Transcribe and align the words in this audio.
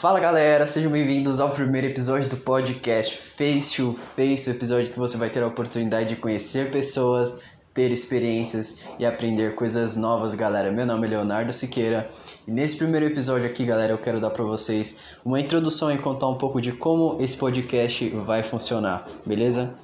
Fala 0.00 0.18
galera, 0.18 0.66
sejam 0.66 0.90
bem-vindos 0.90 1.40
ao 1.40 1.50
primeiro 1.50 1.86
episódio 1.86 2.26
do 2.30 2.38
podcast 2.38 3.18
Face 3.18 3.76
to 3.76 3.94
Face, 4.16 4.48
o 4.48 4.52
episódio 4.54 4.90
que 4.90 4.98
você 4.98 5.18
vai 5.18 5.28
ter 5.28 5.42
a 5.42 5.46
oportunidade 5.46 6.08
de 6.08 6.16
conhecer 6.16 6.70
pessoas, 6.70 7.42
ter 7.74 7.92
experiências 7.92 8.80
e 8.98 9.04
aprender 9.04 9.54
coisas 9.54 9.96
novas, 9.96 10.34
galera. 10.34 10.72
Meu 10.72 10.86
nome 10.86 11.06
é 11.06 11.10
Leonardo 11.10 11.52
Siqueira 11.52 12.08
e 12.48 12.50
nesse 12.50 12.78
primeiro 12.78 13.04
episódio 13.04 13.46
aqui, 13.46 13.62
galera, 13.66 13.92
eu 13.92 13.98
quero 13.98 14.18
dar 14.18 14.30
para 14.30 14.42
vocês 14.42 15.18
uma 15.22 15.38
introdução 15.38 15.92
e 15.92 15.98
contar 15.98 16.28
um 16.28 16.38
pouco 16.38 16.62
de 16.62 16.72
como 16.72 17.18
esse 17.20 17.36
podcast 17.36 18.08
vai 18.24 18.42
funcionar, 18.42 19.06
beleza? 19.26 19.74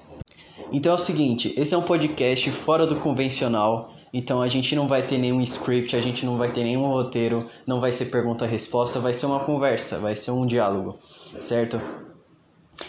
Então 0.73 0.93
é 0.93 0.95
o 0.95 0.99
seguinte, 0.99 1.53
esse 1.59 1.75
é 1.75 1.77
um 1.77 1.83
podcast 1.83 2.51
fora 2.53 2.87
do 2.87 2.97
convencional 2.97 3.93
então 4.13 4.43
a 4.43 4.49
gente 4.49 4.75
não 4.75 4.87
vai 4.87 5.03
ter 5.03 5.19
nenhum 5.19 5.41
script, 5.41 5.97
a 5.97 6.01
gente 6.01 6.25
não 6.25 6.37
vai 6.37 6.51
ter 6.51 6.65
nenhum 6.65 6.87
roteiro, 6.87 7.49
não 7.67 7.81
vai 7.81 7.93
ser 7.93 8.07
pergunta-resposta, 8.07 9.01
vai 9.01 9.13
ser 9.13 9.27
uma 9.27 9.41
conversa, 9.41 9.99
vai 9.99 10.17
ser 10.17 10.31
um 10.31 10.47
diálogo, 10.47 10.99
certo? 11.41 11.81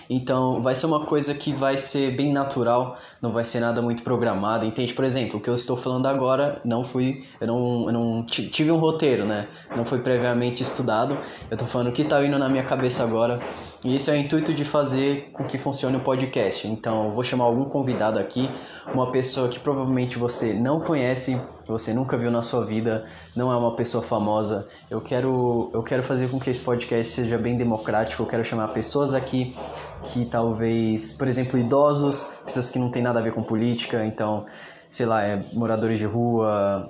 Então, 0.09 0.61
vai 0.61 0.75
ser 0.75 0.85
uma 0.85 1.05
coisa 1.05 1.33
que 1.33 1.53
vai 1.53 1.77
ser 1.77 2.15
bem 2.15 2.31
natural, 2.31 2.97
não 3.21 3.31
vai 3.31 3.43
ser 3.43 3.59
nada 3.59 3.81
muito 3.81 4.03
programado, 4.03 4.65
entende? 4.65 4.93
Por 4.93 5.05
exemplo, 5.05 5.39
o 5.39 5.41
que 5.41 5.49
eu 5.49 5.55
estou 5.55 5.77
falando 5.77 6.07
agora 6.07 6.61
não 6.63 6.83
fui, 6.83 7.25
eu 7.39 7.47
não, 7.47 7.85
eu 7.87 7.93
não 7.93 8.25
tive 8.25 8.71
um 8.71 8.77
roteiro, 8.77 9.25
né? 9.25 9.47
Não 9.75 9.85
foi 9.85 9.99
previamente 9.99 10.63
estudado. 10.63 11.17
Eu 11.49 11.55
estou 11.55 11.67
falando 11.67 11.87
o 11.87 11.91
que 11.91 12.01
está 12.01 12.19
vindo 12.19 12.37
na 12.37 12.49
minha 12.49 12.63
cabeça 12.63 13.03
agora. 13.03 13.39
E 13.85 13.95
esse 13.95 14.09
é 14.09 14.13
o 14.13 14.17
intuito 14.17 14.53
de 14.53 14.65
fazer 14.65 15.29
com 15.31 15.43
que 15.43 15.57
funcione 15.57 15.97
o 15.97 15.99
podcast. 15.99 16.67
Então, 16.67 17.05
eu 17.05 17.11
vou 17.11 17.23
chamar 17.23 17.45
algum 17.45 17.65
convidado 17.65 18.17
aqui, 18.17 18.49
uma 18.93 19.11
pessoa 19.11 19.47
que 19.47 19.59
provavelmente 19.59 20.17
você 20.17 20.53
não 20.53 20.79
conhece, 20.79 21.39
você 21.65 21.93
nunca 21.93 22.17
viu 22.17 22.31
na 22.31 22.41
sua 22.41 22.65
vida, 22.65 23.05
não 23.37 23.51
é 23.51 23.55
uma 23.55 23.75
pessoa 23.75 24.03
famosa. 24.03 24.67
Eu 24.89 24.99
quero, 24.99 25.69
eu 25.71 25.83
quero 25.83 26.01
fazer 26.01 26.27
com 26.27 26.39
que 26.39 26.49
esse 26.49 26.61
podcast 26.61 27.13
seja 27.13 27.37
bem 27.37 27.55
democrático. 27.55 28.23
Eu 28.23 28.25
quero 28.25 28.43
chamar 28.43 28.69
pessoas 28.69 29.13
aqui 29.13 29.55
que 30.03 30.25
talvez, 30.25 31.13
por 31.13 31.27
exemplo, 31.27 31.59
idosos, 31.59 32.23
pessoas 32.44 32.71
que 32.71 32.79
não 32.79 32.89
tem 32.89 33.03
nada 33.03 33.19
a 33.19 33.21
ver 33.21 33.33
com 33.33 33.44
política, 33.44 34.03
então, 34.03 34.45
sei 34.89 35.05
lá, 35.05 35.23
é, 35.23 35.39
moradores 35.53 35.99
de 35.99 36.05
rua, 36.05 36.89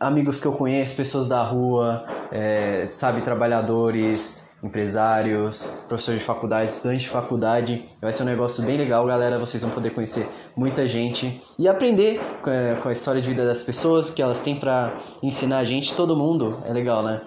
amigos 0.00 0.40
que 0.40 0.46
eu 0.46 0.52
conheço, 0.52 0.96
pessoas 0.96 1.26
da 1.26 1.42
rua, 1.42 2.04
é, 2.32 2.86
sabe, 2.86 3.20
trabalhadores, 3.20 4.45
empresários, 4.66 5.66
professores 5.88 6.20
de 6.20 6.26
faculdade, 6.26 6.70
estudantes 6.70 7.02
de 7.02 7.08
faculdade. 7.08 7.84
Vai 8.00 8.12
ser 8.12 8.22
um 8.24 8.26
negócio 8.26 8.64
bem 8.64 8.76
legal, 8.76 9.06
galera. 9.06 9.38
Vocês 9.38 9.62
vão 9.62 9.72
poder 9.72 9.90
conhecer 9.90 10.26
muita 10.56 10.86
gente 10.86 11.40
e 11.58 11.68
aprender 11.68 12.20
com 12.42 12.50
a, 12.50 12.76
com 12.82 12.88
a 12.88 12.92
história 12.92 13.22
de 13.22 13.28
vida 13.28 13.46
das 13.46 13.62
pessoas, 13.62 14.08
o 14.08 14.14
que 14.14 14.20
elas 14.20 14.40
têm 14.40 14.56
para 14.56 14.94
ensinar 15.22 15.58
a 15.58 15.64
gente. 15.64 15.94
Todo 15.94 16.16
mundo 16.16 16.62
é 16.66 16.72
legal, 16.72 17.02
né? 17.02 17.20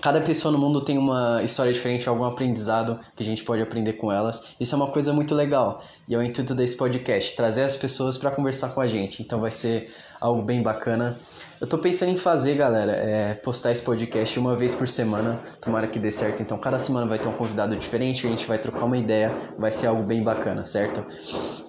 Cada 0.00 0.20
pessoa 0.20 0.52
no 0.52 0.58
mundo 0.58 0.80
tem 0.80 0.96
uma 0.96 1.42
história 1.42 1.72
diferente, 1.72 2.08
algum 2.08 2.24
aprendizado 2.24 3.00
que 3.16 3.22
a 3.22 3.26
gente 3.26 3.42
pode 3.42 3.60
aprender 3.60 3.94
com 3.94 4.12
elas. 4.12 4.54
Isso 4.60 4.74
é 4.74 4.76
uma 4.76 4.86
coisa 4.86 5.12
muito 5.12 5.34
legal. 5.34 5.82
E 6.08 6.14
é 6.14 6.18
o 6.18 6.22
intuito 6.22 6.54
desse 6.54 6.76
podcast, 6.76 7.34
trazer 7.34 7.62
as 7.62 7.76
pessoas 7.76 8.16
para 8.16 8.30
conversar 8.30 8.68
com 8.70 8.80
a 8.80 8.86
gente. 8.86 9.22
Então 9.22 9.40
vai 9.40 9.50
ser 9.50 9.92
algo 10.20 10.42
bem 10.42 10.62
bacana. 10.62 11.16
Eu 11.60 11.66
tô 11.66 11.78
pensando 11.78 12.12
em 12.12 12.16
fazer, 12.16 12.54
galera, 12.54 12.92
é, 12.92 13.34
postar 13.34 13.72
esse 13.72 13.82
podcast 13.82 14.38
uma 14.38 14.56
vez 14.56 14.74
por 14.74 14.86
semana. 14.86 15.40
Tomara 15.60 15.86
que 15.88 15.98
dê 15.98 16.10
certo. 16.10 16.42
Então 16.42 16.58
cada 16.58 16.78
semana 16.78 17.06
vai 17.06 17.18
ter 17.18 17.28
um 17.28 17.32
convidado 17.32 17.76
diferente, 17.76 18.26
a 18.26 18.30
gente 18.30 18.46
vai 18.46 18.58
trocar 18.58 18.84
uma 18.84 18.96
ideia, 18.96 19.32
vai 19.58 19.72
ser 19.72 19.88
algo 19.88 20.02
bem 20.02 20.22
bacana, 20.22 20.64
certo? 20.66 21.04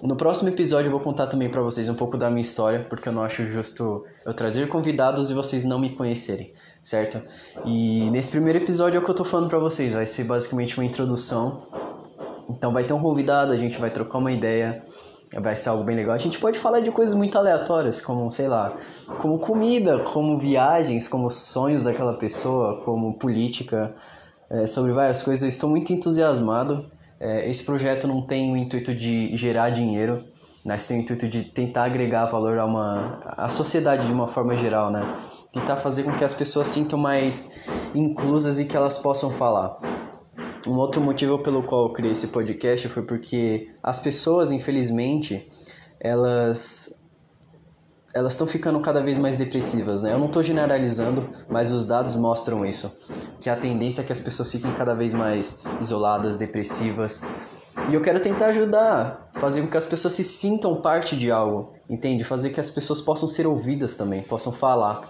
No 0.02 0.16
próximo 0.16 0.48
episódio 0.48 0.88
eu 0.88 0.92
vou 0.92 1.00
contar 1.00 1.26
também 1.26 1.48
para 1.48 1.62
vocês 1.62 1.88
um 1.88 1.94
pouco 1.94 2.16
da 2.16 2.30
minha 2.30 2.42
história, 2.42 2.86
porque 2.88 3.08
eu 3.08 3.12
não 3.12 3.22
acho 3.22 3.44
justo 3.46 4.04
eu 4.24 4.32
trazer 4.32 4.68
convidados 4.68 5.30
e 5.30 5.34
vocês 5.34 5.64
não 5.64 5.78
me 5.78 5.90
conhecerem 5.90 6.52
certo? 6.82 7.20
E 7.64 8.10
nesse 8.10 8.30
primeiro 8.30 8.58
episódio 8.58 8.98
é 8.98 9.00
o 9.00 9.04
que 9.04 9.10
eu 9.10 9.14
tô 9.14 9.24
falando 9.24 9.48
para 9.48 9.58
vocês, 9.58 9.92
vai 9.92 10.06
ser 10.06 10.24
basicamente 10.24 10.78
uma 10.78 10.84
introdução. 10.84 11.62
Então 12.48 12.72
vai 12.72 12.84
ter 12.84 12.92
um 12.92 13.00
convidado, 13.00 13.52
a 13.52 13.56
gente 13.56 13.78
vai 13.78 13.90
trocar 13.90 14.18
uma 14.18 14.32
ideia, 14.32 14.82
vai 15.38 15.54
ser 15.54 15.68
algo 15.68 15.84
bem 15.84 15.96
legal. 15.96 16.14
A 16.14 16.18
gente 16.18 16.38
pode 16.38 16.58
falar 16.58 16.80
de 16.80 16.90
coisas 16.90 17.14
muito 17.14 17.36
aleatórias, 17.38 18.00
como, 18.00 18.30
sei 18.32 18.48
lá, 18.48 18.76
como 19.18 19.38
comida, 19.38 20.00
como 20.00 20.38
viagens, 20.38 21.06
como 21.06 21.30
sonhos 21.30 21.84
daquela 21.84 22.14
pessoa, 22.14 22.80
como 22.82 23.14
política, 23.14 23.94
é, 24.48 24.66
sobre 24.66 24.92
várias 24.92 25.22
coisas. 25.22 25.42
Eu 25.42 25.48
estou 25.48 25.70
muito 25.70 25.92
entusiasmado. 25.92 26.84
É, 27.20 27.48
esse 27.48 27.64
projeto 27.64 28.08
não 28.08 28.22
tem 28.22 28.52
o 28.52 28.56
intuito 28.56 28.94
de 28.94 29.36
gerar 29.36 29.70
dinheiro, 29.70 30.24
mas 30.64 30.86
tem 30.86 30.98
o 30.98 31.00
intuito 31.02 31.28
de 31.28 31.44
tentar 31.44 31.84
agregar 31.84 32.26
valor 32.26 32.58
a 32.58 32.64
uma 32.64 33.20
a 33.24 33.48
sociedade 33.48 34.06
de 34.06 34.12
uma 34.12 34.26
forma 34.26 34.56
geral, 34.56 34.90
né? 34.90 35.16
tentar 35.52 35.76
fazer 35.76 36.04
com 36.04 36.12
que 36.12 36.24
as 36.24 36.32
pessoas 36.32 36.68
sintam 36.68 36.98
mais 36.98 37.66
inclusas 37.94 38.58
e 38.58 38.64
que 38.64 38.76
elas 38.76 38.98
possam 38.98 39.30
falar. 39.30 39.76
Um 40.66 40.76
outro 40.76 41.00
motivo 41.00 41.38
pelo 41.38 41.62
qual 41.62 41.84
eu 41.84 41.92
criei 41.92 42.12
esse 42.12 42.28
podcast 42.28 42.88
foi 42.88 43.02
porque 43.02 43.68
as 43.82 43.98
pessoas, 43.98 44.50
infelizmente, 44.50 45.46
elas 45.98 46.96
elas 48.12 48.32
estão 48.32 48.46
ficando 48.46 48.80
cada 48.80 49.00
vez 49.00 49.16
mais 49.18 49.36
depressivas, 49.36 50.02
né? 50.02 50.12
Eu 50.12 50.18
não 50.18 50.26
estou 50.26 50.42
generalizando, 50.42 51.30
mas 51.48 51.72
os 51.72 51.84
dados 51.84 52.16
mostram 52.16 52.66
isso, 52.66 52.90
que 53.40 53.48
a 53.48 53.54
tendência 53.54 54.02
é 54.02 54.04
que 54.04 54.12
as 54.12 54.20
pessoas 54.20 54.50
fiquem 54.50 54.72
cada 54.74 54.94
vez 54.94 55.14
mais 55.14 55.60
isoladas, 55.80 56.36
depressivas. 56.36 57.22
E 57.88 57.94
eu 57.94 58.00
quero 58.00 58.18
tentar 58.18 58.46
ajudar, 58.46 59.30
fazer 59.34 59.62
com 59.62 59.68
que 59.68 59.76
as 59.76 59.86
pessoas 59.86 60.14
se 60.14 60.24
sintam 60.24 60.80
parte 60.82 61.16
de 61.16 61.30
algo, 61.30 61.72
entende? 61.88 62.24
Fazer 62.24 62.50
que 62.50 62.58
as 62.58 62.68
pessoas 62.68 63.00
possam 63.00 63.28
ser 63.28 63.46
ouvidas 63.46 63.94
também, 63.94 64.22
possam 64.22 64.52
falar. 64.52 65.00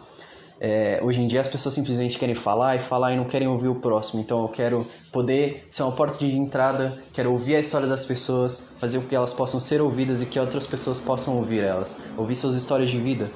É, 0.62 1.00
hoje 1.02 1.22
em 1.22 1.26
dia 1.26 1.40
as 1.40 1.48
pessoas 1.48 1.74
simplesmente 1.74 2.18
querem 2.18 2.34
falar 2.34 2.76
e 2.76 2.80
falar 2.80 3.14
e 3.14 3.16
não 3.16 3.24
querem 3.24 3.48
ouvir 3.48 3.68
o 3.68 3.76
próximo. 3.76 4.20
Então 4.20 4.42
eu 4.42 4.48
quero 4.48 4.86
poder 5.10 5.66
ser 5.70 5.84
uma 5.84 5.92
porta 5.92 6.18
de 6.18 6.36
entrada, 6.36 6.92
quero 7.14 7.32
ouvir 7.32 7.56
a 7.56 7.60
história 7.60 7.88
das 7.88 8.04
pessoas, 8.04 8.70
fazer 8.78 9.00
com 9.00 9.06
que 9.06 9.16
elas 9.16 9.32
possam 9.32 9.58
ser 9.58 9.80
ouvidas 9.80 10.20
e 10.20 10.26
que 10.26 10.38
outras 10.38 10.66
pessoas 10.66 10.98
possam 10.98 11.38
ouvir 11.38 11.64
elas, 11.64 12.02
ouvir 12.14 12.34
suas 12.34 12.54
histórias 12.54 12.90
de 12.90 13.00
vida 13.00 13.30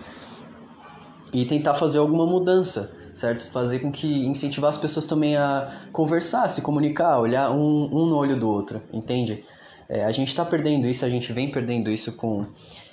e 1.33 1.47
tentar 1.47 1.75
fazer 1.75 1.99
alguma 1.99 2.27
mudança, 2.27 2.95
certo? 3.15 3.51
Fazer 3.51 3.79
com 3.79 3.91
que 3.91 4.27
incentivar 4.27 4.69
as 4.69 4.77
pessoas 4.77 5.07
também 5.07 5.35
a 5.35 5.87
conversar, 5.93 6.51
se 6.51 6.61
comunicar, 6.61 7.19
olhar 7.19 7.51
um, 7.51 7.85
um 7.87 8.07
no 8.07 8.17
olho 8.17 8.39
do 8.39 8.49
outro, 8.49 8.83
entende? 8.93 9.43
É, 9.89 10.05
a 10.05 10.11
gente 10.11 10.29
está 10.29 10.45
perdendo 10.45 10.87
isso, 10.89 11.05
a 11.05 11.09
gente 11.09 11.33
vem 11.33 11.51
perdendo 11.51 11.91
isso 11.91 12.13
com 12.13 12.45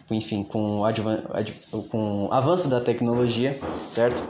enfim, 0.10 0.44
com, 0.44 0.82
o 0.82 1.84
com 1.90 2.26
o 2.26 2.34
avanço 2.34 2.70
da 2.70 2.82
tecnologia, 2.82 3.58
certo? 3.90 4.22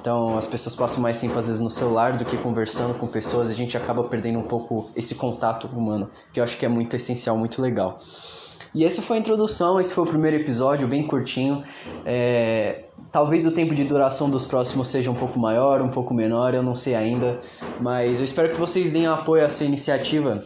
Então 0.00 0.36
as 0.36 0.46
pessoas 0.46 0.74
passam 0.74 1.02
mais 1.02 1.18
tempo 1.18 1.38
às 1.38 1.46
vezes 1.46 1.60
no 1.60 1.70
celular 1.70 2.16
do 2.16 2.24
que 2.24 2.36
conversando 2.36 2.94
com 2.98 3.06
pessoas, 3.06 3.50
a 3.50 3.54
gente 3.54 3.76
acaba 3.76 4.04
perdendo 4.04 4.38
um 4.38 4.44
pouco 4.44 4.90
esse 4.96 5.14
contato 5.14 5.66
humano, 5.66 6.10
que 6.32 6.40
eu 6.40 6.44
acho 6.44 6.58
que 6.58 6.66
é 6.66 6.68
muito 6.68 6.96
essencial, 6.96 7.38
muito 7.38 7.62
legal. 7.62 7.98
E 8.74 8.84
essa 8.84 9.02
foi 9.02 9.18
a 9.18 9.20
introdução, 9.20 9.78
esse 9.78 9.92
foi 9.92 10.04
o 10.04 10.06
primeiro 10.06 10.38
episódio, 10.38 10.88
bem 10.88 11.06
curtinho. 11.06 11.62
É, 12.06 12.84
talvez 13.10 13.44
o 13.44 13.50
tempo 13.50 13.74
de 13.74 13.84
duração 13.84 14.30
dos 14.30 14.46
próximos 14.46 14.88
seja 14.88 15.10
um 15.10 15.14
pouco 15.14 15.38
maior, 15.38 15.82
um 15.82 15.90
pouco 15.90 16.14
menor, 16.14 16.54
eu 16.54 16.62
não 16.62 16.74
sei 16.74 16.94
ainda. 16.94 17.38
Mas 17.78 18.18
eu 18.18 18.24
espero 18.24 18.48
que 18.48 18.58
vocês 18.58 18.90
deem 18.90 19.06
apoio 19.06 19.42
a 19.42 19.46
essa 19.46 19.62
iniciativa 19.62 20.42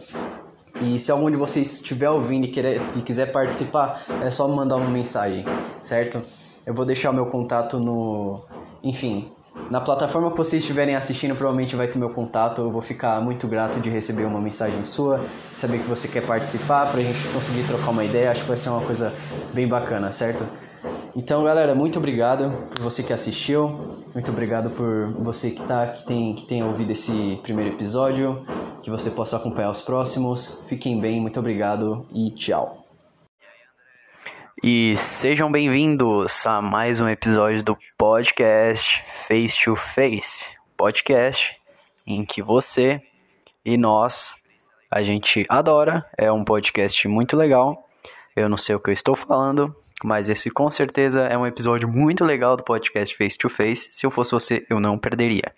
e 0.81 0.99
se 0.99 1.11
algum 1.11 1.31
de 1.31 1.37
vocês 1.37 1.75
estiver 1.75 2.09
ouvindo 2.09 2.45
e, 2.45 2.47
querer, 2.49 2.81
e 2.95 3.01
quiser 3.01 3.31
participar, 3.31 4.03
é 4.21 4.29
só 4.29 4.47
mandar 4.47 4.75
uma 4.75 4.89
mensagem, 4.89 5.45
certo? 5.81 6.21
Eu 6.65 6.73
vou 6.73 6.85
deixar 6.85 7.09
o 7.09 7.13
meu 7.13 7.25
contato 7.27 7.79
no. 7.79 8.41
Enfim, 8.83 9.31
na 9.71 9.81
plataforma 9.81 10.29
que 10.31 10.37
vocês 10.37 10.61
estiverem 10.61 10.95
assistindo, 10.95 11.35
provavelmente 11.35 11.75
vai 11.75 11.87
ter 11.87 11.97
meu 11.97 12.09
contato. 12.09 12.61
Eu 12.61 12.71
vou 12.71 12.81
ficar 12.81 13.19
muito 13.21 13.47
grato 13.47 13.79
de 13.79 13.89
receber 13.89 14.25
uma 14.25 14.39
mensagem 14.39 14.83
sua, 14.83 15.19
saber 15.55 15.79
que 15.79 15.87
você 15.87 16.07
quer 16.07 16.25
participar, 16.25 16.91
pra 16.91 17.01
gente 17.01 17.19
conseguir 17.29 17.63
trocar 17.63 17.89
uma 17.89 18.03
ideia. 18.03 18.29
Acho 18.29 18.41
que 18.41 18.47
vai 18.47 18.57
ser 18.57 18.69
uma 18.69 18.81
coisa 18.81 19.13
bem 19.53 19.67
bacana, 19.67 20.11
certo? 20.11 20.47
Então, 21.15 21.43
galera, 21.43 21.73
muito 21.73 21.97
obrigado 21.97 22.51
por 22.69 22.83
você 22.83 23.01
que 23.01 23.11
assistiu. 23.11 23.97
Muito 24.13 24.29
obrigado 24.31 24.69
por 24.69 25.07
você 25.23 25.51
que 25.51 25.63
tá, 25.63 25.87
que 25.87 26.05
tem, 26.05 26.35
que 26.35 26.45
tem 26.45 26.63
ouvido 26.63 26.91
esse 26.91 27.39
primeiro 27.41 27.73
episódio 27.73 28.45
que 28.83 28.89
você 28.89 29.11
possa 29.11 29.37
acompanhar 29.37 29.69
os 29.69 29.81
próximos. 29.81 30.63
Fiquem 30.67 30.99
bem, 30.99 31.21
muito 31.21 31.39
obrigado 31.39 32.05
e 32.13 32.31
tchau. 32.31 32.85
E 34.63 34.97
sejam 34.97 35.51
bem-vindos 35.51 36.45
a 36.45 36.61
mais 36.61 36.99
um 36.99 37.07
episódio 37.07 37.63
do 37.63 37.77
podcast 37.97 39.03
Face 39.27 39.63
to 39.63 39.75
Face 39.75 40.57
podcast 40.77 41.55
em 42.05 42.23
que 42.23 42.41
você 42.41 43.01
e 43.65 43.75
nós 43.77 44.35
a 44.89 45.03
gente 45.03 45.45
adora, 45.49 46.05
é 46.17 46.31
um 46.31 46.45
podcast 46.45 47.07
muito 47.07 47.35
legal. 47.35 47.89
Eu 48.35 48.47
não 48.47 48.55
sei 48.55 48.75
o 48.75 48.79
que 48.79 48.89
eu 48.89 48.93
estou 48.93 49.15
falando, 49.15 49.75
mas 50.03 50.29
esse 50.29 50.49
com 50.49 50.71
certeza 50.71 51.23
é 51.23 51.37
um 51.37 51.45
episódio 51.45 51.89
muito 51.89 52.23
legal 52.23 52.55
do 52.55 52.63
podcast 52.63 53.15
Face 53.17 53.37
to 53.37 53.49
Face. 53.49 53.89
Se 53.91 54.05
eu 54.05 54.11
fosse 54.11 54.31
você, 54.31 54.65
eu 54.69 54.79
não 54.79 54.97
perderia. 54.97 55.51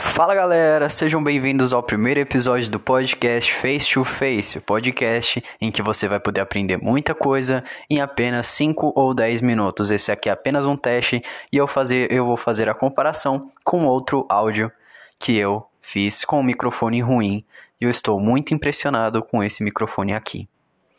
Fala 0.00 0.34
galera, 0.34 0.88
sejam 0.88 1.22
bem-vindos 1.22 1.74
ao 1.74 1.82
primeiro 1.82 2.18
episódio 2.20 2.70
do 2.70 2.80
podcast 2.80 3.52
Face 3.52 3.92
to 3.92 4.02
Face, 4.02 4.56
o 4.56 4.62
podcast 4.62 5.44
em 5.60 5.70
que 5.70 5.82
você 5.82 6.08
vai 6.08 6.18
poder 6.18 6.40
aprender 6.40 6.78
muita 6.78 7.14
coisa 7.14 7.62
em 7.88 8.00
apenas 8.00 8.46
5 8.46 8.94
ou 8.96 9.12
10 9.12 9.42
minutos. 9.42 9.90
Esse 9.90 10.10
aqui 10.10 10.30
é 10.30 10.32
apenas 10.32 10.64
um 10.64 10.74
teste 10.74 11.22
e 11.52 11.56
eu, 11.58 11.66
fazer, 11.66 12.10
eu 12.10 12.24
vou 12.24 12.38
fazer 12.38 12.66
a 12.66 12.74
comparação 12.74 13.52
com 13.62 13.84
outro 13.84 14.24
áudio 14.30 14.72
que 15.18 15.36
eu 15.36 15.66
fiz 15.82 16.24
com 16.24 16.40
um 16.40 16.44
microfone 16.44 17.02
ruim 17.02 17.44
e 17.78 17.84
eu 17.84 17.90
estou 17.90 18.18
muito 18.18 18.54
impressionado 18.54 19.22
com 19.22 19.44
esse 19.44 19.62
microfone 19.62 20.14
aqui. 20.14 20.48